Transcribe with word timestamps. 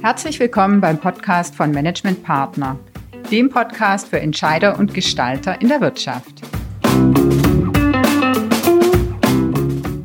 Herzlich 0.00 0.40
willkommen 0.40 0.80
beim 0.80 0.98
Podcast 0.98 1.54
von 1.54 1.70
Management 1.70 2.22
Partner, 2.22 2.78
dem 3.30 3.50
Podcast 3.50 4.08
für 4.08 4.18
Entscheider 4.18 4.78
und 4.78 4.94
Gestalter 4.94 5.60
in 5.60 5.68
der 5.68 5.82
Wirtschaft. 5.82 6.40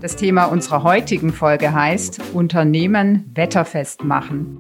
Das 0.02 0.18
Thema 0.18 0.46
unserer 0.46 0.84
heutigen 0.84 1.32
Folge 1.32 1.74
heißt 1.74 2.20
Unternehmen 2.34 3.32
wetterfest 3.34 4.04
machen. 4.04 4.58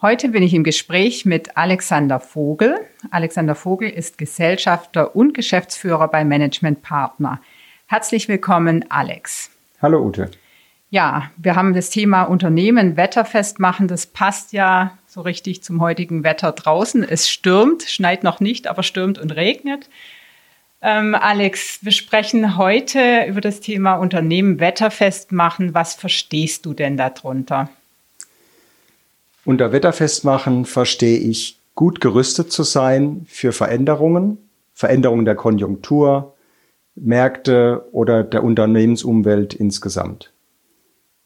Heute 0.00 0.28
bin 0.28 0.44
ich 0.44 0.54
im 0.54 0.62
Gespräch 0.62 1.24
mit 1.24 1.56
Alexander 1.56 2.20
Vogel. 2.20 2.78
Alexander 3.10 3.56
Vogel 3.56 3.90
ist 3.90 4.16
Gesellschafter 4.16 5.16
und 5.16 5.34
Geschäftsführer 5.34 6.06
bei 6.06 6.24
Management 6.24 6.82
Partner. 6.82 7.40
Herzlich 7.86 8.28
willkommen, 8.28 8.84
Alex. 8.90 9.50
Hallo, 9.82 10.00
Ute. 10.00 10.30
Ja, 10.90 11.32
wir 11.36 11.56
haben 11.56 11.74
das 11.74 11.90
Thema 11.90 12.22
Unternehmen 12.22 12.96
wetterfest 12.96 13.58
machen. 13.58 13.88
Das 13.88 14.06
passt 14.06 14.52
ja 14.52 14.96
so 15.08 15.20
richtig 15.22 15.64
zum 15.64 15.80
heutigen 15.80 16.22
Wetter 16.22 16.52
draußen. 16.52 17.02
Es 17.02 17.28
stürmt, 17.28 17.82
schneit 17.82 18.22
noch 18.22 18.38
nicht, 18.38 18.68
aber 18.68 18.84
stürmt 18.84 19.18
und 19.18 19.32
regnet. 19.32 19.90
Ähm, 20.80 21.16
Alex, 21.16 21.80
wir 21.84 21.90
sprechen 21.90 22.56
heute 22.56 23.24
über 23.26 23.40
das 23.40 23.58
Thema 23.58 23.96
Unternehmen 23.96 24.60
wetterfest 24.60 25.32
machen. 25.32 25.74
Was 25.74 25.96
verstehst 25.96 26.66
du 26.66 26.72
denn 26.72 26.96
darunter? 26.96 27.68
Unter 29.48 29.72
Wetterfestmachen 29.72 30.66
verstehe 30.66 31.16
ich, 31.16 31.58
gut 31.74 32.02
gerüstet 32.02 32.52
zu 32.52 32.64
sein 32.64 33.24
für 33.30 33.52
Veränderungen, 33.52 34.36
Veränderungen 34.74 35.24
der 35.24 35.36
Konjunktur, 35.36 36.34
Märkte 36.94 37.88
oder 37.92 38.24
der 38.24 38.44
Unternehmensumwelt 38.44 39.54
insgesamt. 39.54 40.34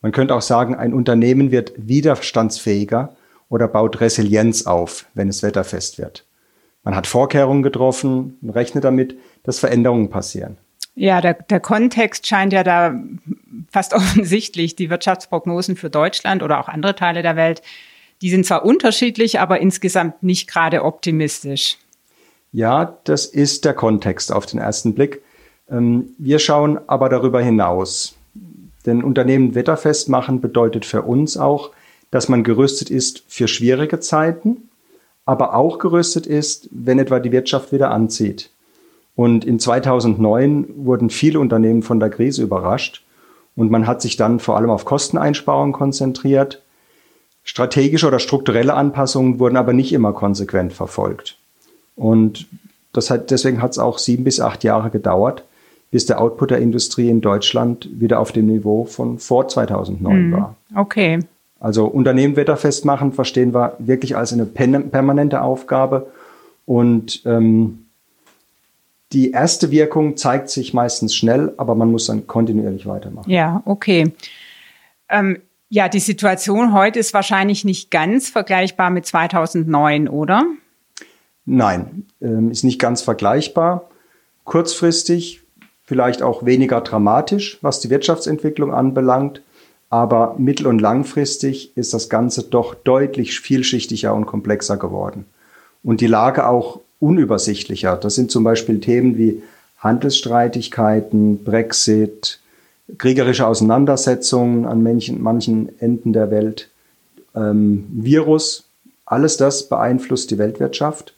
Man 0.03 0.12
könnte 0.12 0.37
auch 0.37 0.43
sagen, 0.43 0.77
ein 0.77 0.95
Unternehmen 0.95 1.50
wird 1.50 1.73
widerstandsfähiger 1.77 3.17
oder 3.48 3.67
baut 3.67 4.00
Resilienz 4.00 4.67
auf, 4.67 5.06
wenn 5.15 5.27
es 5.27 5.43
wetterfest 5.43 5.98
wird. 5.98 6.25
Man 6.84 6.95
hat 6.95 7.09
Vorkehrungen 7.09 7.65
getroffen 7.65 8.39
und 8.41 8.50
rechnet 8.50 8.84
damit, 8.84 9.19
dass 9.43 9.59
Veränderungen 9.59 10.11
passieren. 10.11 10.59
Ja, 10.95 11.20
der, 11.20 11.34
der 11.34 11.59
Kontext 11.59 12.28
scheint 12.28 12.53
ja 12.53 12.62
da 12.62 12.95
fast 13.73 13.95
offensichtlich. 13.95 14.77
Die 14.77 14.91
Wirtschaftsprognosen 14.91 15.75
für 15.75 15.91
Deutschland 15.91 16.45
oder 16.45 16.61
auch 16.61 16.69
andere 16.69 16.95
Teile 16.95 17.23
der 17.23 17.34
Welt 17.34 17.62
die 18.23 18.31
sind 18.31 18.47
zwar 18.47 18.65
unterschiedlich, 18.65 19.41
aber 19.41 19.61
insgesamt 19.61 20.23
nicht 20.23 20.48
gerade 20.48 20.84
optimistisch. 20.84 21.77
Ja, 22.53 22.98
das 23.05 23.27
ist 23.27 23.65
der 23.65 23.75
Kontext 23.75 24.33
auf 24.33 24.47
den 24.47 24.61
ersten 24.61 24.95
Blick. 24.95 25.23
Ähm, 25.69 26.15
wir 26.19 26.39
schauen 26.39 26.78
aber 26.87 27.09
darüber 27.09 27.41
hinaus. 27.41 28.15
Denn 28.87 29.03
Unternehmen 29.03 29.55
wetterfest 29.55 30.09
machen 30.09 30.41
bedeutet 30.41 30.84
für 30.84 31.03
uns 31.03 31.37
auch, 31.37 31.70
dass 32.11 32.28
man 32.28 32.45
gerüstet 32.45 32.91
ist 32.91 33.25
für 33.27 33.48
schwierige 33.48 34.00
Zeiten, 34.00 34.69
aber 35.25 35.55
auch 35.55 35.78
gerüstet 35.78 36.27
ist, 36.27 36.69
wenn 36.70 36.98
etwa 36.98 37.20
die 37.20 37.33
Wirtschaft 37.33 37.73
wieder 37.73 37.91
anzieht. 37.91 38.50
Und 39.15 39.45
in 39.45 39.59
2009 39.59 40.67
wurden 40.77 41.11
viele 41.11 41.39
Unternehmen 41.39 41.83
von 41.83 42.00
der 42.00 42.11
Krise 42.11 42.43
überrascht 42.43 43.05
und 43.56 43.70
man 43.70 43.87
hat 43.87 44.03
sich 44.03 44.17
dann 44.17 44.41
vor 44.41 44.56
allem 44.56 44.70
auf 44.70 44.84
Kosteneinsparungen 44.84 45.73
konzentriert 45.73 46.62
Strategische 47.45 48.07
oder 48.07 48.19
strukturelle 48.19 48.75
Anpassungen 48.75 49.39
wurden 49.39 49.57
aber 49.57 49.73
nicht 49.73 49.93
immer 49.93 50.12
konsequent 50.12 50.73
verfolgt. 50.73 51.39
Und 51.97 52.47
das 52.93 53.11
hat, 53.11 53.31
deswegen 53.31 53.62
hat 53.62 53.73
es 53.73 53.79
auch 53.79 53.99
sieben 53.99 54.25
bis 54.25 54.41
acht 54.41 54.65
Jahre 54.65 54.91
gedauert, 54.91 55.45
bis 55.91 56.07
der 56.07 56.21
Output 56.21 56.51
der 56.51 56.59
Industrie 56.59 57.09
in 57.09 57.21
Deutschland 57.21 57.89
wieder 57.93 58.21
auf 58.21 58.33
dem 58.33 58.47
Niveau 58.47 58.84
von 58.84 59.19
vor 59.19 59.49
2009 59.49 60.28
mhm. 60.28 60.33
war. 60.33 60.56
Okay. 60.75 61.21
Also 61.61 61.87
Unternehmen 61.87 62.37
wetterfest 62.37 62.84
machen 62.84 63.12
verstehen 63.12 63.55
wir 63.55 63.77
wirklich 63.78 64.16
als 64.16 64.33
eine 64.33 64.47
permanente 64.47 65.43
Aufgabe. 65.43 66.09
Und 66.65 67.22
ähm, 67.25 67.87
die 69.12 69.31
erste 69.31 69.71
Wirkung 69.71 70.16
zeigt 70.16 70.49
sich 70.49 70.75
meistens 70.75 71.15
schnell, 71.15 71.53
aber 71.59 71.75
man 71.75 71.91
muss 71.93 72.06
dann 72.06 72.27
kontinuierlich 72.27 72.87
weitermachen. 72.87 73.31
Ja, 73.31 73.62
okay. 73.65 74.12
Ähm, 75.09 75.39
ja, 75.72 75.88
die 75.88 76.00
Situation 76.00 76.75
heute 76.75 76.99
ist 76.99 77.15
wahrscheinlich 77.15 77.65
nicht 77.65 77.91
ganz 77.91 78.28
vergleichbar 78.28 78.91
mit 78.91 79.06
2009, 79.06 80.06
oder? 80.06 80.44
Nein, 81.47 82.05
ähm, 82.21 82.50
ist 82.50 82.62
nicht 82.62 82.78
ganz 82.78 83.00
vergleichbar. 83.00 83.88
Kurzfristig 84.44 85.41
vielleicht 85.83 86.21
auch 86.21 86.44
weniger 86.44 86.83
dramatisch, 86.83 87.56
was 87.62 87.81
die 87.81 87.88
Wirtschaftsentwicklung 87.88 88.75
anbelangt, 88.75 89.41
aber 89.88 90.34
mittel- 90.37 90.66
und 90.66 90.78
langfristig 90.78 91.75
ist 91.75 91.94
das 91.94 92.10
Ganze 92.10 92.43
doch 92.43 92.75
deutlich 92.75 93.41
vielschichtiger 93.41 94.12
und 94.12 94.27
komplexer 94.27 94.77
geworden. 94.77 95.25
Und 95.83 96.03
die 96.03 96.06
Lage 96.06 96.47
auch 96.47 96.81
unübersichtlicher. 97.00 97.97
Das 97.97 98.15
sind 98.15 98.31
zum 98.31 98.44
Beispiel 98.44 98.78
Themen 98.81 99.16
wie 99.16 99.43
Handelsstreitigkeiten, 99.78 101.43
Brexit, 101.43 102.41
kriegerische 102.98 103.47
Auseinandersetzungen 103.47 104.66
an 104.66 104.82
manchen, 104.82 105.22
manchen 105.22 105.78
Enden 105.81 106.12
der 106.12 106.31
Welt, 106.31 106.70
ähm, 107.34 107.87
Virus, 107.93 108.65
alles 109.06 109.37
das 109.37 109.69
beeinflusst 109.69 110.31
die 110.31 110.38
Weltwirtschaft. 110.38 111.15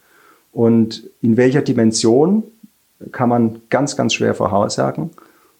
Und 0.52 1.04
in 1.20 1.36
welcher 1.36 1.62
Dimension 1.62 2.44
kann 3.12 3.28
man 3.28 3.60
ganz, 3.70 3.96
ganz 3.96 4.14
schwer 4.14 4.34
voraussagen. 4.34 5.10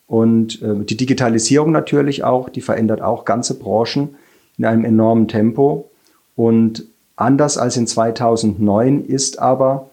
Und 0.07 0.63
äh, 0.63 0.85
die 0.85 0.97
Digitalisierung 0.97 1.73
natürlich 1.73 2.23
auch, 2.25 2.49
die 2.49 2.61
verändert 2.61 3.03
auch 3.03 3.25
ganze 3.25 3.59
Branchen 3.59 4.15
in 4.57 4.65
einem 4.65 4.85
enormen 4.85 5.27
Tempo. 5.27 5.91
Und 6.37 6.85
anders 7.17 7.59
als 7.59 7.77
in 7.77 7.87
2009 7.87 9.05
ist 9.05 9.39
aber, 9.39 9.91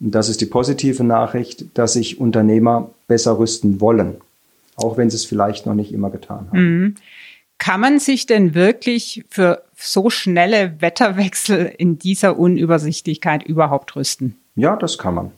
und 0.00 0.14
das 0.14 0.28
ist 0.28 0.40
die 0.40 0.46
positive 0.46 1.04
Nachricht, 1.04 1.78
dass 1.78 1.94
sich 1.94 2.20
Unternehmer 2.20 2.90
besser 3.06 3.38
rüsten 3.38 3.80
wollen 3.80 4.16
auch 4.76 4.96
wenn 4.96 5.10
sie 5.10 5.16
es 5.16 5.24
vielleicht 5.24 5.66
noch 5.66 5.74
nicht 5.74 5.92
immer 5.92 6.10
getan 6.10 6.48
haben. 6.48 6.58
Mhm. 6.58 6.94
Kann 7.58 7.80
man 7.80 7.98
sich 7.98 8.26
denn 8.26 8.54
wirklich 8.54 9.24
für 9.30 9.62
so 9.76 10.10
schnelle 10.10 10.80
Wetterwechsel 10.80 11.72
in 11.78 11.98
dieser 11.98 12.38
Unübersichtlichkeit 12.38 13.44
überhaupt 13.44 13.96
rüsten? 13.96 14.36
Ja, 14.56 14.76
das 14.76 14.98
kann 14.98 15.14
man. 15.14 15.30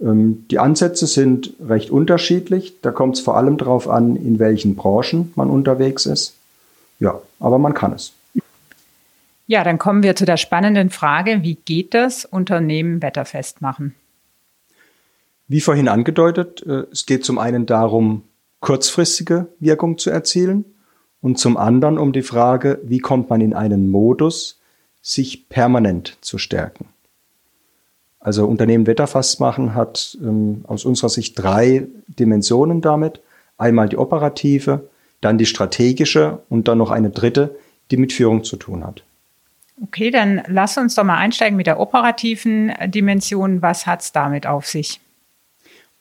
Ähm, 0.00 0.46
die 0.50 0.58
Ansätze 0.58 1.06
sind 1.06 1.54
recht 1.60 1.90
unterschiedlich. 1.90 2.80
Da 2.82 2.90
kommt 2.90 3.16
es 3.16 3.22
vor 3.22 3.36
allem 3.36 3.56
darauf 3.56 3.88
an, 3.88 4.16
in 4.16 4.38
welchen 4.38 4.76
Branchen 4.76 5.32
man 5.34 5.50
unterwegs 5.50 6.06
ist. 6.06 6.34
Ja, 7.00 7.20
aber 7.40 7.58
man 7.58 7.74
kann 7.74 7.92
es. 7.92 8.12
Ja, 9.46 9.64
dann 9.64 9.78
kommen 9.78 10.02
wir 10.02 10.14
zu 10.14 10.26
der 10.26 10.36
spannenden 10.36 10.90
Frage, 10.90 11.42
wie 11.42 11.54
geht 11.54 11.94
das 11.94 12.26
Unternehmen 12.26 13.00
wetterfest 13.00 13.62
machen? 13.62 13.94
Wie 15.46 15.62
vorhin 15.62 15.88
angedeutet, 15.88 16.62
äh, 16.66 16.84
es 16.92 17.06
geht 17.06 17.24
zum 17.24 17.38
einen 17.38 17.64
darum, 17.64 18.22
kurzfristige 18.60 19.48
Wirkung 19.60 19.98
zu 19.98 20.10
erzielen 20.10 20.64
und 21.20 21.38
zum 21.38 21.56
anderen 21.56 21.98
um 21.98 22.12
die 22.12 22.22
Frage, 22.22 22.80
wie 22.82 22.98
kommt 22.98 23.30
man 23.30 23.40
in 23.40 23.54
einen 23.54 23.90
Modus, 23.90 24.60
sich 25.00 25.48
permanent 25.48 26.18
zu 26.20 26.38
stärken. 26.38 26.86
Also 28.20 28.46
Unternehmen 28.46 28.86
wetterfast 28.86 29.40
machen 29.40 29.74
hat 29.74 30.18
ähm, 30.20 30.64
aus 30.66 30.84
unserer 30.84 31.08
Sicht 31.08 31.38
drei 31.38 31.86
Dimensionen 32.08 32.80
damit. 32.80 33.20
Einmal 33.56 33.88
die 33.88 33.96
operative, 33.96 34.88
dann 35.20 35.38
die 35.38 35.46
strategische 35.46 36.40
und 36.48 36.68
dann 36.68 36.78
noch 36.78 36.90
eine 36.90 37.10
dritte, 37.10 37.56
die 37.90 37.96
mit 37.96 38.12
Führung 38.12 38.44
zu 38.44 38.56
tun 38.56 38.84
hat. 38.84 39.02
Okay, 39.82 40.10
dann 40.10 40.42
lass 40.48 40.76
uns 40.76 40.96
doch 40.96 41.04
mal 41.04 41.16
einsteigen 41.16 41.56
mit 41.56 41.68
der 41.68 41.78
operativen 41.78 42.72
Dimension. 42.86 43.62
Was 43.62 43.86
hat 43.86 44.02
es 44.02 44.12
damit 44.12 44.46
auf 44.46 44.66
sich? 44.66 45.00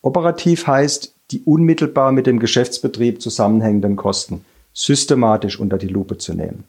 Operativ 0.02 0.66
heißt, 0.66 1.14
die 1.32 1.42
unmittelbar 1.44 2.12
mit 2.12 2.28
dem 2.28 2.40
Geschäftsbetrieb 2.40 3.22
zusammenhängenden 3.22 3.96
Kosten 3.96 4.46
systematisch 4.74 5.60
unter 5.60 5.78
die 5.78 5.88
Lupe 5.88 6.18
zu 6.18 6.34
nehmen. 6.34 6.64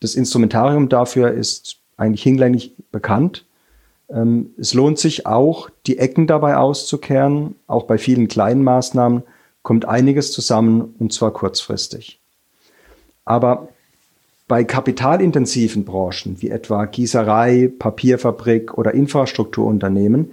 Das 0.00 0.14
Instrumentarium 0.14 0.88
dafür 0.88 1.32
ist 1.32 1.78
eigentlich 1.96 2.22
hinlänglich 2.22 2.72
bekannt. 2.92 3.44
Ähm, 4.08 4.50
es 4.58 4.74
lohnt 4.74 4.98
sich 4.98 5.26
auch, 5.26 5.68
die 5.86 5.98
Ecken 5.98 6.26
dabei 6.26 6.56
auszukehren. 6.56 7.56
Auch 7.66 7.84
bei 7.84 7.98
vielen 7.98 8.28
kleinen 8.28 8.62
Maßnahmen 8.62 9.22
kommt 9.62 9.86
einiges 9.86 10.30
zusammen 10.30 10.94
und 10.98 11.12
zwar 11.12 11.32
kurzfristig. 11.32 12.20
Aber 13.24 13.68
bei 14.46 14.62
kapitalintensiven 14.62 15.84
Branchen 15.84 16.40
wie 16.40 16.50
etwa 16.50 16.84
Gießerei, 16.84 17.72
Papierfabrik 17.76 18.78
oder 18.78 18.94
Infrastrukturunternehmen 18.94 20.30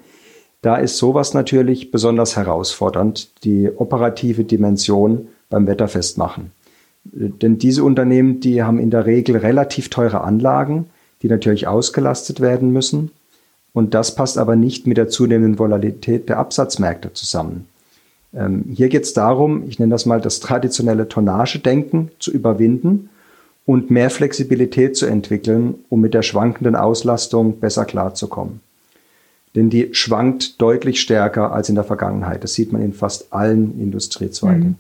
da 0.63 0.77
ist 0.77 0.98
sowas 0.98 1.33
natürlich 1.33 1.92
besonders 1.92 2.38
herausfordernd, 2.38 3.44
die 3.44 3.69
operative 3.75 4.45
Dimension 4.45 5.27
beim 5.50 5.68
Wetterfest 5.68 6.18
machen. 6.18 6.51
Denn 7.04 7.57
diese 7.57 7.83
Unternehmen, 7.83 8.39
die 8.39 8.63
haben 8.63 8.80
in 8.80 8.89
der 8.89 9.06
Regel 9.06 9.36
relativ 9.36 9.89
teure 9.89 10.21
Anlagen, 10.21 10.86
die 11.21 11.27
natürlich 11.27 11.68
ausgelastet 11.68 12.39
werden 12.39 12.71
müssen. 12.71 13.12
Und 13.74 13.94
das 13.94 14.15
passt 14.15 14.38
aber 14.38 14.56
nicht 14.56 14.88
mit 14.88 14.95
der 14.95 15.10
zunehmenden 15.10 15.60
Volatilität 15.60 16.30
der 16.30 16.39
Absatzmärkte 16.39 17.12
zusammen. 17.12 17.68
Ähm, 18.33 18.63
hier 18.74 18.88
geht 18.88 19.04
es 19.04 19.13
darum, 19.13 19.68
ich 19.68 19.80
nenne 19.80 19.92
das 19.92 20.06
mal 20.06 20.21
das 20.21 20.39
traditionelle 20.39 21.10
Tonnagedenken 21.10 22.10
zu 22.19 22.31
überwinden 22.31 23.10
und 23.65 23.92
mehr 23.92 24.10
Flexibilität 24.10 24.95
zu 24.95 25.07
entwickeln, 25.07 25.75
um 25.89 26.00
mit 26.00 26.13
der 26.13 26.21
schwankenden 26.21 26.77
Auslastung 26.77 27.60
besser 27.60 27.83
klarzukommen. 27.83 28.62
Denn 29.55 29.69
die 29.69 29.89
schwankt 29.94 30.61
deutlich 30.61 31.00
stärker 31.00 31.51
als 31.51 31.69
in 31.69 31.75
der 31.75 31.83
Vergangenheit. 31.83 32.44
Das 32.44 32.53
sieht 32.53 32.71
man 32.71 32.81
in 32.81 32.94
fast 32.94 33.31
allen 33.31 33.79
Industriezweigen. 33.79 34.69
Mhm. 34.69 34.75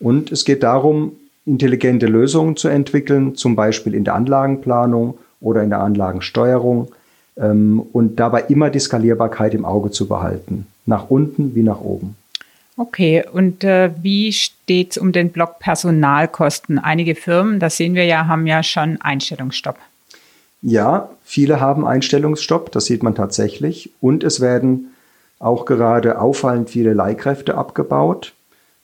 Und 0.00 0.32
es 0.32 0.44
geht 0.44 0.62
darum, 0.62 1.12
intelligente 1.44 2.06
Lösungen 2.06 2.56
zu 2.56 2.68
entwickeln, 2.68 3.34
zum 3.34 3.56
Beispiel 3.56 3.94
in 3.94 4.04
der 4.04 4.14
Anlagenplanung 4.14 5.18
oder 5.40 5.62
in 5.62 5.70
der 5.70 5.80
Anlagensteuerung 5.80 6.88
ähm, 7.36 7.82
und 7.92 8.20
dabei 8.20 8.42
immer 8.42 8.70
die 8.70 8.78
Skalierbarkeit 8.78 9.54
im 9.54 9.64
Auge 9.64 9.90
zu 9.90 10.08
behalten, 10.08 10.66
nach 10.86 11.10
unten 11.10 11.54
wie 11.54 11.62
nach 11.62 11.80
oben. 11.80 12.16
Okay, 12.76 13.24
und 13.32 13.64
äh, 13.64 13.90
wie 14.02 14.32
steht 14.32 14.92
es 14.92 14.98
um 14.98 15.10
den 15.10 15.30
Block 15.30 15.58
Personalkosten? 15.58 16.78
Einige 16.78 17.16
Firmen, 17.16 17.58
das 17.58 17.76
sehen 17.76 17.94
wir 17.94 18.04
ja, 18.04 18.28
haben 18.28 18.46
ja 18.46 18.62
schon 18.62 19.00
Einstellungsstopp. 19.00 19.76
Ja, 20.62 21.10
viele 21.22 21.60
haben 21.60 21.86
Einstellungsstopp, 21.86 22.72
das 22.72 22.86
sieht 22.86 23.02
man 23.02 23.14
tatsächlich. 23.14 23.92
Und 24.00 24.24
es 24.24 24.40
werden 24.40 24.92
auch 25.38 25.66
gerade 25.66 26.20
auffallend 26.20 26.70
viele 26.70 26.94
Leihkräfte 26.94 27.56
abgebaut. 27.56 28.34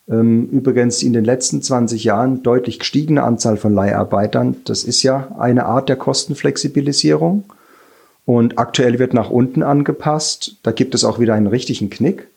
Ähm, 0.07 0.47
übrigens 0.51 1.03
in 1.03 1.13
den 1.13 1.25
letzten 1.25 1.61
20 1.61 2.03
Jahren 2.03 2.43
deutlich 2.43 2.79
gestiegene 2.79 3.23
Anzahl 3.23 3.57
von 3.57 3.73
Leiharbeitern. 3.73 4.57
Das 4.65 4.83
ist 4.83 5.03
ja 5.03 5.35
eine 5.37 5.65
Art 5.65 5.89
der 5.89 5.97
Kostenflexibilisierung. 5.97 7.43
Und 8.25 8.57
aktuell 8.57 8.97
wird 8.97 9.13
nach 9.13 9.29
unten 9.29 9.61
angepasst. 9.61 10.55
Da 10.63 10.71
gibt 10.71 10.95
es 10.95 11.03
auch 11.03 11.19
wieder 11.19 11.33
einen 11.33 11.47
richtigen 11.47 11.89
Knick 11.89 12.27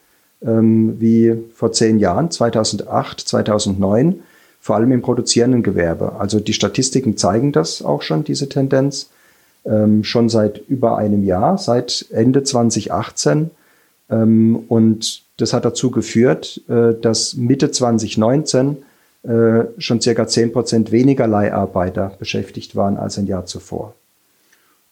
ähm, 0.42 1.00
wie 1.00 1.34
vor 1.54 1.72
zehn 1.72 1.98
Jahren, 1.98 2.30
2008, 2.30 3.20
2009, 3.20 4.20
vor 4.60 4.76
allem 4.76 4.92
im 4.92 5.02
produzierenden 5.02 5.62
Gewerbe. 5.62 6.16
Also 6.18 6.40
die 6.40 6.52
Statistiken 6.52 7.16
zeigen 7.16 7.52
das 7.52 7.82
auch 7.82 8.02
schon, 8.02 8.24
diese 8.24 8.48
Tendenz, 8.48 9.08
ähm, 9.64 10.04
schon 10.04 10.28
seit 10.28 10.58
über 10.68 10.98
einem 10.98 11.24
Jahr, 11.24 11.58
seit 11.58 12.06
Ende 12.10 12.42
2018. 12.42 13.50
Ähm, 14.10 14.64
und 14.68 15.22
das 15.36 15.52
hat 15.52 15.64
dazu 15.64 15.90
geführt, 15.90 16.60
äh, 16.68 16.94
dass 17.00 17.34
Mitte 17.34 17.70
2019 17.70 18.78
äh, 19.22 19.64
schon 19.78 20.00
circa 20.00 20.26
10 20.26 20.52
Prozent 20.52 20.90
weniger 20.92 21.26
Leiharbeiter 21.26 22.12
beschäftigt 22.18 22.76
waren 22.76 22.96
als 22.96 23.18
ein 23.18 23.26
Jahr 23.26 23.44
zuvor. 23.46 23.94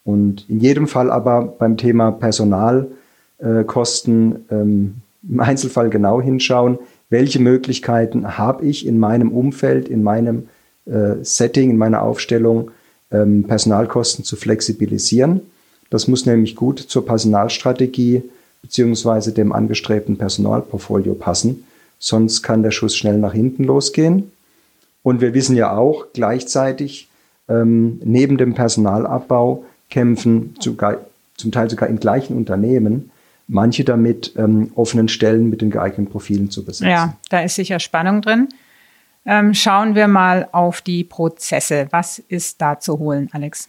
Und 0.05 0.49
in 0.49 0.61
jedem 0.61 0.89
Fall 0.89 1.11
aber 1.11 1.43
beim 1.43 1.77
Thema 1.77 2.13
Personalkosten 2.13 4.47
ähm, 4.51 4.95
im 5.29 5.41
Einzelfall 5.41 5.91
genau 5.91 6.23
hinschauen, 6.23 6.79
welche 7.11 7.41
Möglichkeiten 7.41 8.39
habe 8.39 8.65
ich 8.67 8.87
in 8.87 8.99
meinem 8.99 9.33
Umfeld, 9.33 9.89
in 9.89 10.03
meinem 10.03 10.49
äh, 10.87 11.17
Setting, 11.23 11.71
in 11.71 11.77
meiner 11.77 12.03
Aufstellung, 12.03 12.71
ähm, 13.11 13.45
Personalkosten 13.45 14.25
zu 14.25 14.37
flexibilisieren. 14.37 15.41
Das 15.91 16.09
muss 16.09 16.27
nämlich 16.27 16.57
gut 16.57 16.81
zur 16.81 17.07
Personalstrategie 17.07 18.23
beziehungsweise 18.63 19.33
dem 19.33 19.53
angestrebten 19.53 20.17
Personalportfolio 20.17 21.15
passen, 21.15 21.65
sonst 21.99 22.43
kann 22.43 22.63
der 22.63 22.73
Schuss 22.73 22.97
schnell 22.97 23.19
nach 23.19 23.33
hinten 23.33 23.65
losgehen. 23.65 24.33
Und 25.03 25.21
wir 25.21 25.35
wissen 25.35 25.55
ja 25.55 25.77
auch 25.77 26.07
gleichzeitig, 26.13 27.09
ähm, 27.49 28.01
neben 28.05 28.39
dem 28.39 28.55
Personalabbau 28.55 29.65
kämpfen 29.89 30.57
zu, 30.59 30.77
zum 31.37 31.53
Teil 31.53 31.71
sogar 31.71 31.89
in 31.89 32.01
gleichen 32.01 32.37
Unternehmen 32.37 33.11
manche 33.49 33.85
damit 33.85 34.33
ähm, 34.37 34.73
offenen 34.75 35.09
Stellen 35.09 35.49
mit 35.49 35.61
den 35.61 35.71
geeigneten 35.71 36.11
Profilen 36.11 36.51
zu 36.51 36.65
besetzen. 36.65 36.91
Ja, 36.91 37.17
da 37.31 37.43
ist 37.43 37.55
sicher 37.55 37.79
Spannung 37.79 38.23
drin. 38.23 38.49
Ähm, 39.27 39.55
schauen 39.55 39.95
wir 39.95 40.07
mal 40.07 40.49
auf 40.53 40.81
die 40.81 41.03
Prozesse. 41.03 41.89
Was 41.91 42.21
ist 42.21 42.61
da 42.61 42.79
zu 42.79 42.99
holen, 42.99 43.29
Alex? 43.33 43.69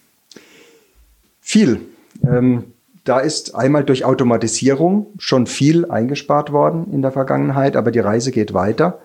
Viel. 1.41 1.81
Ähm, 2.23 2.65
da 3.03 3.19
ist 3.19 3.55
einmal 3.55 3.83
durch 3.83 4.05
Automatisierung 4.05 5.07
schon 5.17 5.47
viel 5.47 5.89
eingespart 5.89 6.51
worden 6.51 6.91
in 6.91 7.01
der 7.01 7.11
Vergangenheit, 7.11 7.75
aber 7.75 7.89
die 7.89 7.99
Reise 7.99 8.31
geht 8.31 8.53
weiter. 8.53 8.99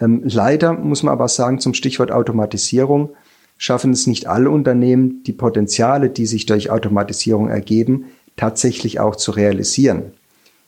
Ähm, 0.00 0.22
leider 0.24 0.72
muss 0.72 1.02
man 1.02 1.12
aber 1.12 1.28
sagen, 1.28 1.58
zum 1.58 1.74
Stichwort 1.74 2.12
Automatisierung 2.12 3.10
schaffen 3.56 3.92
es 3.92 4.06
nicht 4.06 4.26
alle 4.26 4.50
Unternehmen, 4.50 5.22
die 5.24 5.32
Potenziale, 5.32 6.10
die 6.10 6.26
sich 6.26 6.46
durch 6.46 6.70
Automatisierung 6.70 7.48
ergeben, 7.48 8.04
tatsächlich 8.36 9.00
auch 9.00 9.16
zu 9.16 9.32
realisieren. 9.32 10.12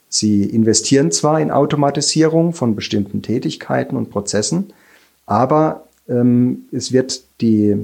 Sie 0.08 0.42
investieren 0.42 1.12
zwar 1.12 1.40
in 1.40 1.52
Automatisierung 1.52 2.52
von 2.52 2.74
bestimmten 2.74 3.22
Tätigkeiten 3.22 3.96
und 3.96 4.10
Prozessen, 4.10 4.72
aber 5.30 5.86
ähm, 6.08 6.64
es 6.72 6.92
wird 6.92 7.22
die, 7.40 7.76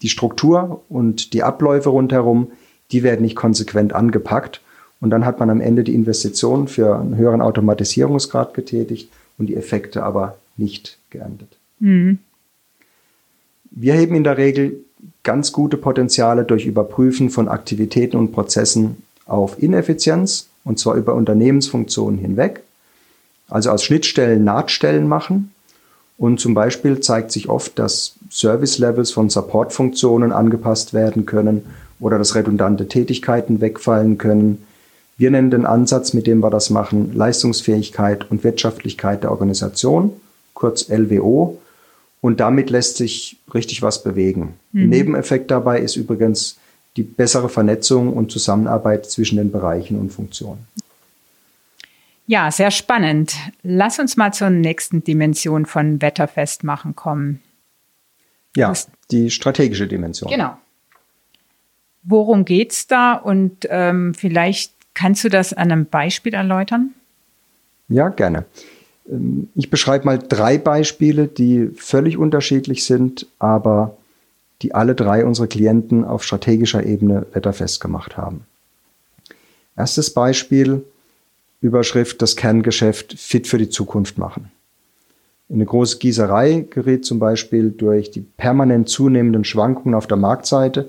die 0.00 0.08
Struktur 0.08 0.82
und 0.88 1.34
die 1.34 1.42
Abläufe 1.42 1.90
rundherum, 1.90 2.50
die 2.92 3.02
werden 3.02 3.20
nicht 3.20 3.36
konsequent 3.36 3.92
angepackt. 3.92 4.62
Und 5.02 5.10
dann 5.10 5.26
hat 5.26 5.38
man 5.38 5.50
am 5.50 5.60
Ende 5.60 5.84
die 5.84 5.94
Investitionen 5.94 6.66
für 6.66 6.98
einen 6.98 7.18
höheren 7.18 7.42
Automatisierungsgrad 7.42 8.54
getätigt 8.54 9.10
und 9.36 9.48
die 9.48 9.54
Effekte 9.54 10.02
aber 10.02 10.38
nicht 10.56 10.96
geerntet. 11.10 11.50
Mhm. 11.78 12.20
Wir 13.70 13.92
heben 13.92 14.14
in 14.14 14.24
der 14.24 14.38
Regel 14.38 14.80
ganz 15.24 15.52
gute 15.52 15.76
Potenziale 15.76 16.44
durch 16.44 16.64
Überprüfen 16.64 17.28
von 17.28 17.48
Aktivitäten 17.48 18.16
und 18.16 18.32
Prozessen 18.32 19.02
auf 19.26 19.62
Ineffizienz, 19.62 20.48
und 20.64 20.78
zwar 20.78 20.94
über 20.94 21.14
Unternehmensfunktionen 21.16 22.18
hinweg, 22.18 22.62
also 23.46 23.72
aus 23.72 23.84
Schnittstellen 23.84 24.42
Nahtstellen 24.42 25.06
machen. 25.06 25.52
Und 26.18 26.40
zum 26.40 26.54
Beispiel 26.54 27.00
zeigt 27.00 27.30
sich 27.30 27.48
oft, 27.48 27.78
dass 27.78 28.14
Service-Levels 28.30 29.10
von 29.10 29.28
Support-Funktionen 29.28 30.32
angepasst 30.32 30.94
werden 30.94 31.26
können 31.26 31.66
oder 32.00 32.18
dass 32.18 32.34
redundante 32.34 32.88
Tätigkeiten 32.88 33.60
wegfallen 33.60 34.18
können. 34.18 34.66
Wir 35.18 35.30
nennen 35.30 35.50
den 35.50 35.66
Ansatz, 35.66 36.12
mit 36.12 36.26
dem 36.26 36.40
wir 36.40 36.50
das 36.50 36.70
machen, 36.70 37.14
Leistungsfähigkeit 37.14 38.30
und 38.30 38.44
Wirtschaftlichkeit 38.44 39.22
der 39.22 39.30
Organisation, 39.30 40.12
kurz 40.54 40.88
LWO. 40.88 41.58
Und 42.20 42.40
damit 42.40 42.70
lässt 42.70 42.96
sich 42.96 43.38
richtig 43.52 43.82
was 43.82 44.02
bewegen. 44.02 44.54
Mhm. 44.72 44.88
Nebeneffekt 44.88 45.50
dabei 45.50 45.80
ist 45.80 45.96
übrigens 45.96 46.56
die 46.96 47.02
bessere 47.02 47.48
Vernetzung 47.48 48.12
und 48.12 48.32
Zusammenarbeit 48.32 49.06
zwischen 49.06 49.36
den 49.36 49.52
Bereichen 49.52 49.98
und 49.98 50.12
Funktionen. 50.12 50.66
Ja, 52.26 52.50
sehr 52.50 52.70
spannend. 52.70 53.36
Lass 53.62 53.98
uns 53.98 54.16
mal 54.16 54.32
zur 54.32 54.50
nächsten 54.50 55.04
Dimension 55.04 55.64
von 55.64 56.02
Wetterfestmachen 56.02 56.96
kommen. 56.96 57.40
Ja, 58.56 58.72
die 59.10 59.30
strategische 59.30 59.86
Dimension. 59.86 60.30
Genau. 60.30 60.56
Worum 62.02 62.44
geht 62.44 62.72
es 62.72 62.86
da 62.86 63.14
und 63.14 63.66
ähm, 63.68 64.14
vielleicht 64.14 64.72
kannst 64.94 65.24
du 65.24 65.28
das 65.28 65.52
an 65.52 65.70
einem 65.70 65.86
Beispiel 65.86 66.34
erläutern? 66.34 66.94
Ja, 67.88 68.08
gerne. 68.08 68.44
Ähm, 69.08 69.48
ich 69.54 69.70
beschreibe 69.70 70.06
mal 70.06 70.18
drei 70.18 70.58
Beispiele, 70.58 71.28
die 71.28 71.68
völlig 71.76 72.16
unterschiedlich 72.16 72.84
sind, 72.84 73.26
aber 73.38 73.96
die 74.62 74.74
alle 74.74 74.94
drei 74.94 75.24
unsere 75.24 75.48
Klienten 75.48 76.04
auf 76.04 76.24
strategischer 76.24 76.84
Ebene 76.84 77.26
wetterfest 77.32 77.80
gemacht 77.80 78.16
haben. 78.16 78.46
Erstes 79.76 80.14
Beispiel, 80.14 80.82
Überschrift, 81.66 82.22
das 82.22 82.36
Kerngeschäft 82.36 83.18
fit 83.18 83.46
für 83.46 83.58
die 83.58 83.68
Zukunft 83.68 84.18
machen. 84.18 84.50
Eine 85.52 85.64
große 85.64 85.98
Gießerei 85.98 86.66
gerät 86.70 87.04
zum 87.04 87.18
Beispiel 87.18 87.70
durch 87.70 88.10
die 88.10 88.20
permanent 88.20 88.88
zunehmenden 88.88 89.44
Schwankungen 89.44 89.94
auf 89.94 90.06
der 90.06 90.16
Marktseite 90.16 90.88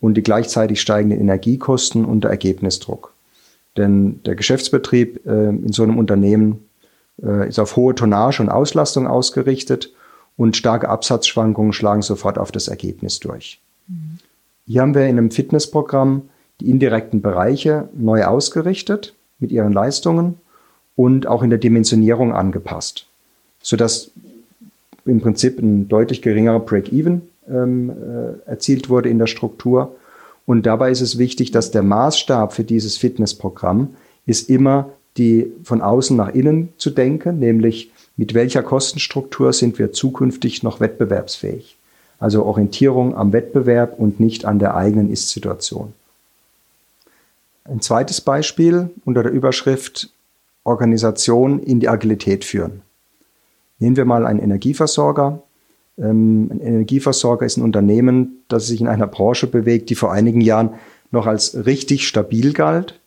und 0.00 0.14
die 0.14 0.22
gleichzeitig 0.22 0.80
steigenden 0.80 1.20
Energiekosten 1.20 2.04
unter 2.04 2.28
Ergebnisdruck. 2.28 3.12
Denn 3.76 4.20
der 4.24 4.34
Geschäftsbetrieb 4.34 5.26
äh, 5.26 5.48
in 5.48 5.72
so 5.72 5.82
einem 5.82 5.98
Unternehmen 5.98 6.64
äh, 7.22 7.48
ist 7.48 7.58
auf 7.58 7.76
hohe 7.76 7.94
Tonnage 7.94 8.42
und 8.42 8.48
Auslastung 8.48 9.06
ausgerichtet 9.06 9.92
und 10.36 10.56
starke 10.56 10.88
Absatzschwankungen 10.88 11.72
schlagen 11.72 12.02
sofort 12.02 12.38
auf 12.38 12.52
das 12.52 12.68
Ergebnis 12.68 13.18
durch. 13.20 13.60
Mhm. 13.88 14.18
Hier 14.66 14.82
haben 14.82 14.94
wir 14.94 15.06
in 15.06 15.18
einem 15.18 15.30
Fitnessprogramm 15.30 16.28
die 16.60 16.70
indirekten 16.70 17.22
Bereiche 17.22 17.88
neu 17.94 18.24
ausgerichtet 18.24 19.14
mit 19.38 19.52
ihren 19.52 19.72
Leistungen 19.72 20.36
und 20.96 21.26
auch 21.26 21.42
in 21.42 21.50
der 21.50 21.58
Dimensionierung 21.58 22.32
angepasst, 22.32 23.06
sodass 23.62 24.10
im 25.04 25.20
Prinzip 25.20 25.58
ein 25.58 25.88
deutlich 25.88 26.22
geringerer 26.22 26.60
Break-Even 26.60 27.22
ähm, 27.48 27.90
äh, 27.90 28.48
erzielt 28.48 28.90
wurde 28.90 29.08
in 29.08 29.18
der 29.18 29.26
Struktur. 29.26 29.96
Und 30.46 30.66
dabei 30.66 30.90
ist 30.90 31.00
es 31.00 31.18
wichtig, 31.18 31.50
dass 31.50 31.70
der 31.70 31.82
Maßstab 31.82 32.52
für 32.52 32.64
dieses 32.64 32.96
Fitnessprogramm 32.96 33.94
ist 34.26 34.50
immer 34.50 34.90
die 35.16 35.52
von 35.64 35.82
außen 35.82 36.16
nach 36.16 36.32
innen 36.32 36.68
zu 36.78 36.90
denken, 36.90 37.38
nämlich 37.38 37.90
mit 38.16 38.34
welcher 38.34 38.62
Kostenstruktur 38.62 39.52
sind 39.52 39.78
wir 39.78 39.92
zukünftig 39.92 40.62
noch 40.62 40.80
wettbewerbsfähig. 40.80 41.76
Also 42.20 42.44
Orientierung 42.44 43.16
am 43.16 43.32
Wettbewerb 43.32 43.98
und 43.98 44.20
nicht 44.20 44.44
an 44.44 44.58
der 44.58 44.76
eigenen 44.76 45.10
Ist-Situation. 45.10 45.92
Ein 47.68 47.80
zweites 47.80 48.20
Beispiel 48.22 48.90
unter 49.04 49.22
der 49.22 49.32
Überschrift 49.32 50.10
Organisation 50.64 51.58
in 51.58 51.80
die 51.80 51.88
Agilität 51.88 52.44
führen. 52.44 52.82
Nehmen 53.78 53.96
wir 53.96 54.06
mal 54.06 54.26
einen 54.26 54.40
Energieversorger. 54.40 55.42
Ähm, 55.98 56.48
ein 56.50 56.60
Energieversorger 56.60 57.44
ist 57.44 57.58
ein 57.58 57.62
Unternehmen, 57.62 58.42
das 58.48 58.68
sich 58.68 58.80
in 58.80 58.88
einer 58.88 59.06
Branche 59.06 59.46
bewegt, 59.46 59.90
die 59.90 59.94
vor 59.94 60.12
einigen 60.12 60.40
Jahren 60.40 60.70
noch 61.10 61.26
als 61.26 61.66
richtig 61.66 62.08
stabil 62.08 62.52
galt. 62.52 63.00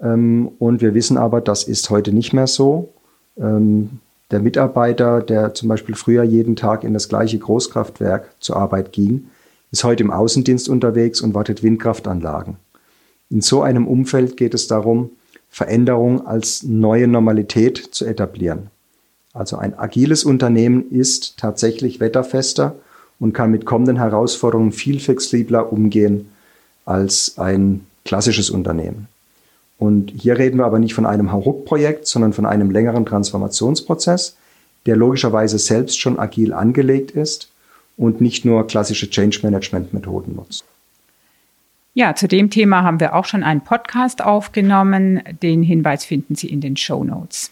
Ähm, 0.00 0.50
und 0.58 0.82
wir 0.82 0.92
wissen 0.94 1.16
aber, 1.16 1.40
das 1.40 1.64
ist 1.64 1.88
heute 1.88 2.12
nicht 2.12 2.34
mehr 2.34 2.46
so. 2.46 2.90
Ähm, 3.38 4.00
der 4.30 4.40
Mitarbeiter, 4.40 5.22
der 5.22 5.54
zum 5.54 5.68
Beispiel 5.68 5.94
früher 5.94 6.22
jeden 6.22 6.56
Tag 6.56 6.84
in 6.84 6.92
das 6.92 7.08
gleiche 7.08 7.38
Großkraftwerk 7.38 8.30
zur 8.40 8.56
Arbeit 8.56 8.92
ging, 8.92 9.28
ist 9.70 9.84
heute 9.84 10.02
im 10.02 10.10
Außendienst 10.10 10.68
unterwegs 10.68 11.22
und 11.22 11.34
wartet 11.34 11.62
Windkraftanlagen. 11.62 12.56
In 13.32 13.40
so 13.40 13.62
einem 13.62 13.88
Umfeld 13.88 14.36
geht 14.36 14.52
es 14.52 14.66
darum, 14.66 15.10
Veränderung 15.48 16.26
als 16.26 16.64
neue 16.64 17.08
Normalität 17.08 17.78
zu 17.78 18.04
etablieren. 18.04 18.70
Also 19.32 19.56
ein 19.56 19.78
agiles 19.78 20.24
Unternehmen 20.24 20.90
ist 20.90 21.38
tatsächlich 21.38 21.98
wetterfester 21.98 22.76
und 23.18 23.32
kann 23.32 23.50
mit 23.50 23.64
kommenden 23.64 23.96
Herausforderungen 23.96 24.70
viel 24.70 25.00
flexibler 25.00 25.72
umgehen 25.72 26.28
als 26.84 27.38
ein 27.38 27.86
klassisches 28.04 28.50
Unternehmen. 28.50 29.08
Und 29.78 30.10
hier 30.10 30.36
reden 30.36 30.58
wir 30.58 30.66
aber 30.66 30.78
nicht 30.78 30.92
von 30.92 31.06
einem 31.06 31.32
Hauruck-Projekt, 31.32 32.06
sondern 32.06 32.34
von 32.34 32.44
einem 32.44 32.70
längeren 32.70 33.06
Transformationsprozess, 33.06 34.36
der 34.84 34.96
logischerweise 34.96 35.58
selbst 35.58 35.98
schon 35.98 36.18
agil 36.18 36.52
angelegt 36.52 37.12
ist 37.12 37.48
und 37.96 38.20
nicht 38.20 38.44
nur 38.44 38.66
klassische 38.66 39.08
Change-Management-Methoden 39.08 40.36
nutzt. 40.36 40.64
Ja, 41.94 42.14
zu 42.14 42.26
dem 42.26 42.48
Thema 42.48 42.82
haben 42.82 43.00
wir 43.00 43.14
auch 43.14 43.26
schon 43.26 43.42
einen 43.42 43.62
Podcast 43.62 44.22
aufgenommen. 44.22 45.22
Den 45.42 45.62
Hinweis 45.62 46.04
finden 46.04 46.34
Sie 46.34 46.48
in 46.48 46.60
den 46.60 46.76
Show 46.76 47.04
Notes. 47.04 47.50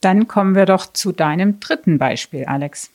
Dann 0.00 0.26
kommen 0.28 0.54
wir 0.54 0.66
doch 0.66 0.92
zu 0.92 1.12
deinem 1.12 1.60
dritten 1.60 1.98
Beispiel, 1.98 2.44
Alex. 2.44 2.90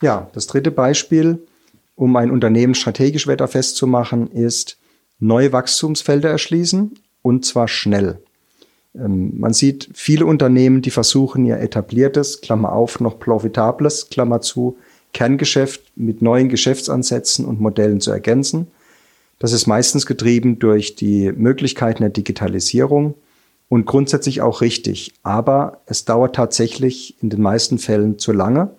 Ja, 0.00 0.28
das 0.32 0.48
dritte 0.48 0.70
Beispiel, 0.70 1.46
um 1.94 2.16
ein 2.16 2.30
Unternehmen 2.30 2.74
strategisch 2.74 3.26
wetterfest 3.26 3.76
zu 3.76 3.86
machen, 3.86 4.30
ist, 4.32 4.78
neue 5.20 5.52
Wachstumsfelder 5.52 6.30
erschließen 6.30 6.98
und 7.22 7.44
zwar 7.44 7.68
schnell. 7.68 8.18
Ähm, 8.94 9.38
man 9.38 9.52
sieht 9.52 9.90
viele 9.94 10.26
Unternehmen, 10.26 10.82
die 10.82 10.90
versuchen, 10.90 11.44
ihr 11.44 11.58
etabliertes, 11.58 12.40
Klammer 12.40 12.72
auf, 12.72 12.98
noch 12.98 13.20
profitables, 13.20 14.10
Klammer 14.10 14.40
zu, 14.40 14.76
Kerngeschäft 15.12 15.82
mit 15.96 16.22
neuen 16.22 16.48
Geschäftsansätzen 16.48 17.44
und 17.44 17.60
Modellen 17.60 18.00
zu 18.00 18.10
ergänzen. 18.10 18.68
Das 19.38 19.52
ist 19.52 19.66
meistens 19.66 20.06
getrieben 20.06 20.58
durch 20.58 20.94
die 20.94 21.32
Möglichkeiten 21.32 22.02
der 22.02 22.10
Digitalisierung 22.10 23.14
und 23.68 23.86
grundsätzlich 23.86 24.40
auch 24.40 24.60
richtig. 24.60 25.12
Aber 25.22 25.80
es 25.86 26.04
dauert 26.04 26.36
tatsächlich 26.36 27.16
in 27.22 27.30
den 27.30 27.42
meisten 27.42 27.78
Fällen 27.78 28.18
zu 28.18 28.32
lange 28.32 28.70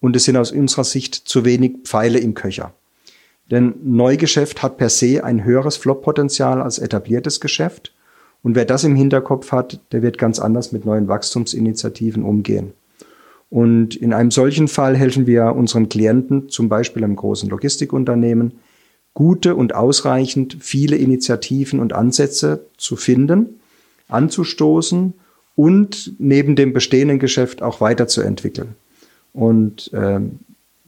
und 0.00 0.16
es 0.16 0.24
sind 0.24 0.36
aus 0.36 0.52
unserer 0.52 0.84
Sicht 0.84 1.14
zu 1.14 1.44
wenig 1.44 1.76
Pfeile 1.84 2.18
im 2.18 2.34
Köcher. 2.34 2.74
Denn 3.50 3.74
Neugeschäft 3.82 4.62
hat 4.62 4.76
per 4.78 4.88
se 4.88 5.24
ein 5.24 5.44
höheres 5.44 5.76
Flop-Potenzial 5.76 6.60
als 6.60 6.78
etabliertes 6.78 7.40
Geschäft. 7.40 7.92
Und 8.42 8.54
wer 8.54 8.64
das 8.64 8.84
im 8.84 8.96
Hinterkopf 8.96 9.52
hat, 9.52 9.80
der 9.92 10.02
wird 10.02 10.18
ganz 10.18 10.38
anders 10.38 10.72
mit 10.72 10.84
neuen 10.84 11.06
Wachstumsinitiativen 11.08 12.24
umgehen. 12.24 12.72
Und 13.52 13.96
in 13.96 14.14
einem 14.14 14.30
solchen 14.30 14.66
Fall 14.66 14.96
helfen 14.96 15.26
wir 15.26 15.54
unseren 15.54 15.90
Klienten, 15.90 16.48
zum 16.48 16.70
Beispiel 16.70 17.04
einem 17.04 17.16
großen 17.16 17.50
Logistikunternehmen, 17.50 18.52
gute 19.12 19.56
und 19.56 19.74
ausreichend 19.74 20.56
viele 20.60 20.96
Initiativen 20.96 21.78
und 21.78 21.92
Ansätze 21.92 22.64
zu 22.78 22.96
finden, 22.96 23.60
anzustoßen 24.08 25.12
und 25.54 26.14
neben 26.18 26.56
dem 26.56 26.72
bestehenden 26.72 27.18
Geschäft 27.18 27.60
auch 27.60 27.82
weiterzuentwickeln. 27.82 28.74
Und 29.34 29.90
ähm, 29.92 30.38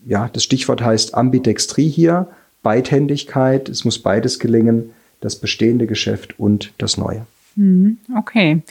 ja, 0.06 0.30
das 0.32 0.42
Stichwort 0.42 0.80
heißt 0.80 1.14
Ambidextrie 1.14 1.90
hier, 1.90 2.28
Beidhändigkeit. 2.62 3.68
Es 3.68 3.84
muss 3.84 3.98
beides 3.98 4.38
gelingen, 4.38 4.92
das 5.20 5.36
bestehende 5.36 5.86
Geschäft 5.86 6.40
und 6.40 6.72
das 6.78 6.96
Neue. 6.96 7.26
Mhm, 7.56 7.98
okay. 8.16 8.62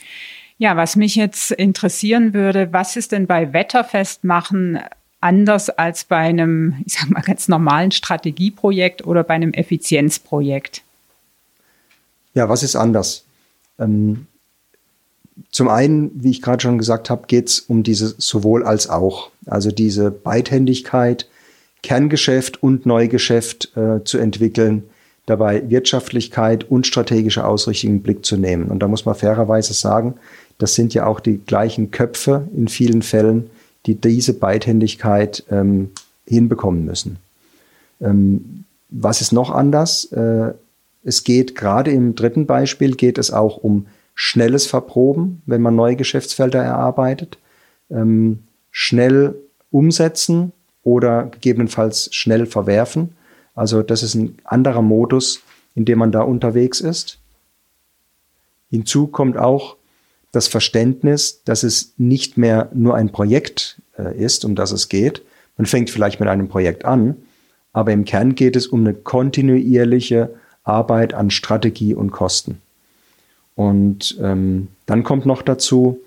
Ja, 0.64 0.78
was 0.78 0.96
mich 0.96 1.14
jetzt 1.14 1.50
interessieren 1.50 2.32
würde, 2.32 2.72
was 2.72 2.96
ist 2.96 3.12
denn 3.12 3.26
bei 3.26 3.52
Wetterfestmachen 3.52 4.80
anders 5.20 5.68
als 5.68 6.04
bei 6.04 6.16
einem, 6.16 6.76
ich 6.86 6.94
sag 6.94 7.10
mal, 7.10 7.20
ganz 7.20 7.48
normalen 7.48 7.90
Strategieprojekt 7.90 9.06
oder 9.06 9.24
bei 9.24 9.34
einem 9.34 9.52
Effizienzprojekt? 9.52 10.80
Ja, 12.32 12.48
was 12.48 12.62
ist 12.62 12.76
anders? 12.76 13.24
Ähm, 13.78 14.26
zum 15.50 15.68
einen, 15.68 16.10
wie 16.14 16.30
ich 16.30 16.40
gerade 16.40 16.62
schon 16.62 16.78
gesagt 16.78 17.10
habe, 17.10 17.26
geht 17.26 17.50
es 17.50 17.60
um 17.60 17.82
diese 17.82 18.14
sowohl 18.16 18.64
als 18.64 18.88
auch. 18.88 19.32
Also 19.44 19.70
diese 19.70 20.10
Beidhändigkeit, 20.10 21.28
Kerngeschäft 21.82 22.62
und 22.62 22.86
Neugeschäft 22.86 23.76
äh, 23.76 24.02
zu 24.02 24.16
entwickeln, 24.16 24.84
dabei 25.26 25.68
Wirtschaftlichkeit 25.68 26.70
und 26.70 26.86
strategische 26.86 27.46
Ausrichtung 27.46 27.90
im 27.90 28.02
Blick 28.02 28.24
zu 28.24 28.38
nehmen. 28.38 28.68
Und 28.68 28.78
da 28.80 28.88
muss 28.88 29.04
man 29.04 29.14
fairerweise 29.14 29.74
sagen, 29.74 30.14
das 30.58 30.74
sind 30.74 30.94
ja 30.94 31.06
auch 31.06 31.20
die 31.20 31.38
gleichen 31.38 31.90
Köpfe 31.90 32.48
in 32.56 32.68
vielen 32.68 33.02
Fällen, 33.02 33.50
die 33.86 33.94
diese 33.94 34.34
Beidhändigkeit 34.34 35.44
ähm, 35.50 35.90
hinbekommen 36.26 36.84
müssen. 36.84 37.18
Ähm, 38.00 38.64
was 38.88 39.20
ist 39.20 39.32
noch 39.32 39.50
anders? 39.50 40.06
Äh, 40.12 40.54
es 41.02 41.24
geht 41.24 41.54
gerade 41.54 41.90
im 41.90 42.14
dritten 42.14 42.46
Beispiel 42.46 42.94
geht 42.94 43.18
es 43.18 43.30
auch 43.30 43.58
um 43.58 43.86
schnelles 44.14 44.66
Verproben, 44.66 45.42
wenn 45.44 45.60
man 45.60 45.74
neue 45.74 45.96
Geschäftsfelder 45.96 46.62
erarbeitet, 46.62 47.38
ähm, 47.90 48.44
schnell 48.70 49.34
umsetzen 49.70 50.52
oder 50.82 51.24
gegebenenfalls 51.24 52.14
schnell 52.14 52.46
verwerfen. 52.46 53.16
Also 53.54 53.82
das 53.82 54.02
ist 54.02 54.14
ein 54.14 54.38
anderer 54.44 54.82
Modus, 54.82 55.40
in 55.74 55.84
dem 55.84 55.98
man 55.98 56.12
da 56.12 56.22
unterwegs 56.22 56.80
ist. 56.80 57.18
Hinzu 58.70 59.08
kommt 59.08 59.36
auch 59.36 59.76
das 60.34 60.48
Verständnis, 60.48 61.42
dass 61.44 61.62
es 61.62 61.94
nicht 61.96 62.36
mehr 62.36 62.68
nur 62.74 62.94
ein 62.94 63.10
Projekt 63.10 63.80
äh, 63.98 64.16
ist, 64.16 64.44
um 64.44 64.54
das 64.54 64.72
es 64.72 64.88
geht. 64.88 65.22
Man 65.56 65.66
fängt 65.66 65.90
vielleicht 65.90 66.20
mit 66.20 66.28
einem 66.28 66.48
Projekt 66.48 66.84
an, 66.84 67.16
aber 67.72 67.92
im 67.92 68.04
Kern 68.04 68.34
geht 68.34 68.56
es 68.56 68.66
um 68.66 68.80
eine 68.80 68.94
kontinuierliche 68.94 70.30
Arbeit 70.64 71.14
an 71.14 71.30
Strategie 71.30 71.94
und 71.94 72.10
Kosten. 72.10 72.60
Und 73.54 74.18
ähm, 74.20 74.68
dann 74.86 75.04
kommt 75.04 75.26
noch 75.26 75.42
dazu, 75.42 76.00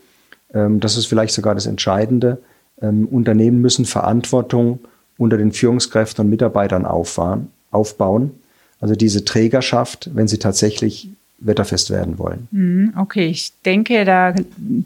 ähm, 0.54 0.80
das 0.80 0.98
ist 0.98 1.06
vielleicht 1.06 1.34
sogar 1.34 1.56
das 1.56 1.66
Entscheidende, 1.66 2.40
ähm, 2.82 3.08
Unternehmen 3.08 3.62
müssen 3.62 3.86
Verantwortung 3.86 4.80
unter 5.18 5.38
den 5.38 5.52
Führungskräften 5.52 6.26
und 6.26 6.30
Mitarbeitern 6.30 6.86
aufbauen. 6.86 8.32
Also 8.80 8.96
diese 8.96 9.26
Trägerschaft, 9.26 10.10
wenn 10.14 10.28
sie 10.28 10.38
tatsächlich 10.38 11.10
wetterfest 11.40 11.90
werden 11.90 12.18
wollen. 12.18 12.48
Mhm, 12.52 12.94
okay, 12.98 13.28
ich 13.28 13.54
denke, 13.66 14.06
da 14.06 14.34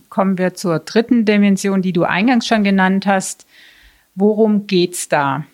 kommen 0.09 0.37
wir 0.37 0.53
zur 0.53 0.79
dritten 0.79 1.25
Dimension, 1.25 1.81
die 1.81 1.93
du 1.93 2.03
eingangs 2.03 2.47
schon 2.47 2.63
genannt 2.63 3.05
hast. 3.05 3.45
Worum 4.15 4.67
geht's 4.67 5.07
da? 5.07 5.45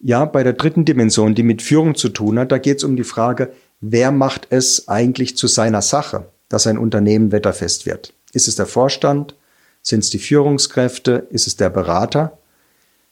Ja, 0.00 0.24
bei 0.24 0.42
der 0.42 0.52
dritten 0.54 0.84
Dimension, 0.84 1.34
die 1.34 1.42
mit 1.42 1.62
Führung 1.62 1.94
zu 1.94 2.08
tun 2.08 2.38
hat, 2.38 2.52
da 2.52 2.58
geht 2.58 2.78
es 2.78 2.84
um 2.84 2.96
die 2.96 3.04
Frage, 3.04 3.52
wer 3.80 4.12
macht 4.12 4.46
es 4.50 4.88
eigentlich 4.88 5.36
zu 5.36 5.46
seiner 5.46 5.82
Sache, 5.82 6.26
dass 6.48 6.66
ein 6.66 6.78
Unternehmen 6.78 7.32
wetterfest 7.32 7.86
wird? 7.86 8.12
Ist 8.32 8.48
es 8.48 8.56
der 8.56 8.66
Vorstand? 8.66 9.34
Sind 9.82 10.00
es 10.00 10.10
die 10.10 10.18
Führungskräfte? 10.18 11.26
Ist 11.30 11.46
es 11.46 11.56
der 11.56 11.70
Berater? 11.70 12.38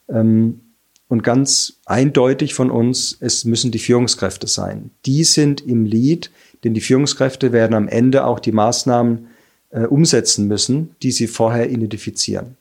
Ähm, 0.09 0.61
und 1.14 1.23
ganz 1.23 1.75
eindeutig 1.87 2.54
von 2.54 2.73
uns, 2.73 3.16
es 3.21 3.44
müssen 3.44 3.71
die 3.71 3.78
Führungskräfte 3.78 4.49
sein. 4.49 4.90
Die 5.06 5.23
sind 5.23 5.64
im 5.64 5.87
Lead, 5.87 6.33
denn 6.64 6.75
die 6.75 6.80
Führungskräfte 6.80 7.52
werden 7.52 7.75
am 7.75 7.87
Ende 7.87 8.25
auch 8.25 8.40
die 8.40 8.50
Maßnahmen 8.50 9.28
äh, 9.71 9.83
umsetzen 9.83 10.49
müssen, 10.49 10.97
die 11.04 11.12
sie 11.12 11.28
vorher 11.28 11.71
identifizieren. 11.71 12.56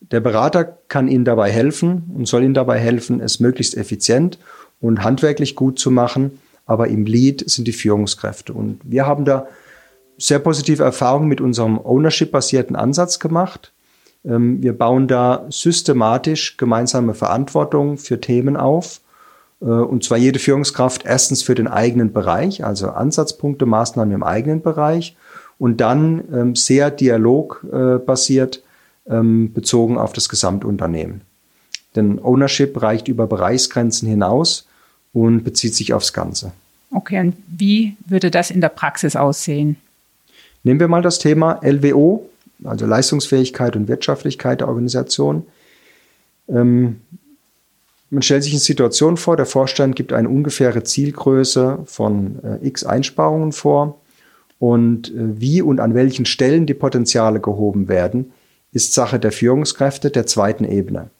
Der 0.00 0.20
Berater 0.20 0.78
kann 0.86 1.08
Ihnen 1.08 1.24
dabei 1.24 1.50
helfen 1.50 2.04
und 2.16 2.28
soll 2.28 2.44
Ihnen 2.44 2.54
dabei 2.54 2.78
helfen, 2.78 3.18
es 3.20 3.40
möglichst 3.40 3.76
effizient 3.76 4.38
und 4.80 5.02
handwerklich 5.02 5.56
gut 5.56 5.80
zu 5.80 5.90
machen. 5.90 6.38
Aber 6.64 6.86
im 6.86 7.06
Lead 7.06 7.42
sind 7.50 7.66
die 7.66 7.72
Führungskräfte. 7.72 8.52
Und 8.52 8.78
wir 8.84 9.04
haben 9.04 9.24
da 9.24 9.48
sehr 10.16 10.38
positive 10.38 10.84
Erfahrungen 10.84 11.26
mit 11.26 11.40
unserem 11.40 11.76
Ownership-basierten 11.76 12.76
Ansatz 12.76 13.18
gemacht. 13.18 13.72
Ähm, 14.26 14.62
wir 14.62 14.72
bauen 14.72 15.08
da 15.08 15.46
systematisch 15.48 16.56
gemeinsame 16.56 17.14
Verantwortung 17.14 17.98
für 17.98 18.20
Themen 18.20 18.56
auf. 18.56 19.00
Äh, 19.60 19.66
und 19.66 20.04
zwar 20.04 20.18
jede 20.18 20.38
Führungskraft 20.38 21.04
erstens 21.04 21.42
für 21.42 21.54
den 21.54 21.68
eigenen 21.68 22.12
Bereich, 22.12 22.64
also 22.64 22.90
Ansatzpunkte, 22.90 23.66
Maßnahmen 23.66 24.14
im 24.14 24.22
eigenen 24.22 24.62
Bereich 24.62 25.16
und 25.58 25.80
dann 25.80 26.24
ähm, 26.32 26.56
sehr 26.56 26.90
dialogbasiert 26.90 28.62
ähm, 29.08 29.52
bezogen 29.52 29.98
auf 29.98 30.12
das 30.12 30.28
Gesamtunternehmen. 30.28 31.22
Denn 31.94 32.18
Ownership 32.22 32.80
reicht 32.82 33.08
über 33.08 33.26
Bereichsgrenzen 33.26 34.08
hinaus 34.08 34.66
und 35.12 35.44
bezieht 35.44 35.74
sich 35.74 35.94
aufs 35.94 36.12
Ganze. 36.12 36.52
Okay, 36.90 37.20
und 37.20 37.36
wie 37.46 37.96
würde 38.06 38.30
das 38.30 38.50
in 38.50 38.60
der 38.60 38.68
Praxis 38.68 39.16
aussehen? 39.16 39.76
Nehmen 40.62 40.80
wir 40.80 40.88
mal 40.88 41.02
das 41.02 41.18
Thema 41.18 41.60
LWO, 41.62 42.28
also 42.64 42.86
Leistungsfähigkeit 42.86 43.76
und 43.76 43.88
Wirtschaftlichkeit 43.88 44.60
der 44.60 44.68
Organisation. 44.68 45.46
Ähm, 46.48 47.00
man 48.10 48.22
stellt 48.22 48.44
sich 48.44 48.52
eine 48.52 48.60
Situation 48.60 49.16
vor, 49.16 49.36
der 49.36 49.46
Vorstand 49.46 49.96
gibt 49.96 50.12
eine 50.12 50.28
ungefähre 50.28 50.84
Zielgröße 50.84 51.80
von 51.86 52.38
äh, 52.44 52.66
x 52.66 52.84
Einsparungen 52.84 53.52
vor 53.52 54.00
und 54.58 55.08
äh, 55.08 55.40
wie 55.40 55.60
und 55.60 55.80
an 55.80 55.94
welchen 55.94 56.24
Stellen 56.24 56.66
die 56.66 56.74
Potenziale 56.74 57.40
gehoben 57.40 57.88
werden, 57.88 58.32
ist 58.72 58.94
Sache 58.94 59.18
der 59.18 59.32
Führungskräfte 59.32 60.10
der 60.10 60.26
zweiten 60.26 60.64
Ebene. 60.64 61.10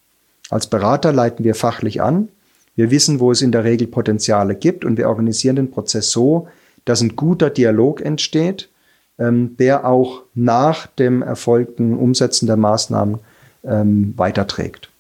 Als 0.49 0.69
Berater 0.69 1.13
leiten 1.13 1.45
wir 1.45 1.55
fachlich 1.55 2.01
an, 2.01 2.29
wir 2.77 2.91
wissen, 2.91 3.21
wo 3.21 3.33
es 3.33 3.43
in 3.43 3.53
der 3.53 3.65
Regel 3.65 3.87
Potenziale 3.87 4.55
gibt 4.55 4.85
und 4.85 4.99
wir 4.99 5.09
organisieren 5.09 5.57
den 5.57 5.71
Prozess 5.71 6.11
so, 6.11 6.47
dass 6.85 7.01
ein 7.01 7.17
guter 7.17 7.51
Dialog 7.51 8.01
entsteht, 8.01 8.69
ähm, 9.19 9.57
der 9.57 9.87
auch 9.87 10.23
nach 10.35 10.87
dem 10.87 11.23
erfolgten 11.23 11.95
Umsetzen 11.95 12.47
der 12.47 12.57
Maßnahmen 12.57 13.19
ähm, 13.65 14.15
weiterträgt. 14.17 14.91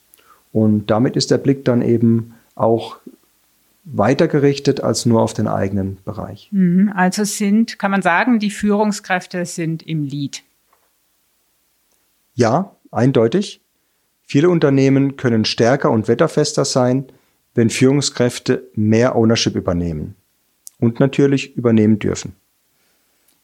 Und 0.52 0.90
damit 0.90 1.16
ist 1.16 1.30
der 1.30 1.38
Blick 1.38 1.64
dann 1.64 1.82
eben 1.82 2.34
auch 2.54 2.96
weiter 3.84 4.26
gerichtet 4.26 4.80
als 4.80 5.06
nur 5.06 5.22
auf 5.22 5.32
den 5.32 5.46
eigenen 5.46 5.98
Bereich. 6.04 6.48
Mhm. 6.50 6.92
Also 6.94 7.24
sind, 7.24 7.78
kann 7.78 7.90
man 7.90 8.02
sagen, 8.02 8.38
die 8.38 8.50
Führungskräfte 8.50 9.44
sind 9.46 9.82
im 9.82 10.04
Lead. 10.04 10.42
Ja, 12.34 12.72
eindeutig. 12.90 13.60
Viele 14.22 14.50
Unternehmen 14.50 15.16
können 15.16 15.44
stärker 15.44 15.90
und 15.90 16.08
wetterfester 16.08 16.64
sein, 16.64 17.04
wenn 17.54 17.70
Führungskräfte 17.70 18.64
mehr 18.74 19.14
Ownership 19.14 19.54
übernehmen 19.54 20.16
und 20.78 20.98
natürlich 20.98 21.56
übernehmen 21.56 21.98
dürfen. 21.98 22.34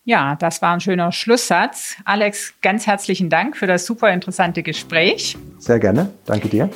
Ja, 0.04 0.34
das 0.34 0.60
war 0.62 0.74
ein 0.74 0.80
schöner 0.80 1.12
Schlusssatz. 1.12 1.94
Alex, 2.04 2.54
ganz 2.60 2.88
herzlichen 2.88 3.30
Dank 3.30 3.56
für 3.56 3.68
das 3.68 3.86
super 3.86 4.12
interessante 4.12 4.64
Gespräch. 4.64 5.38
Sehr 5.58 5.78
gerne. 5.78 6.10
Danke 6.24 6.48
dir. 6.48 6.68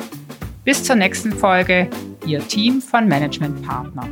Bis 0.69 0.83
zur 0.83 0.97
nächsten 0.97 1.31
Folge, 1.31 1.89
Ihr 2.27 2.47
Team 2.47 2.79
von 2.79 3.07
Management 3.07 3.65
Partner. 3.65 4.07